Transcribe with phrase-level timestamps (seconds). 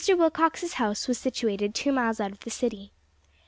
[0.09, 2.91] Willcox's house was situated two miles out of the city.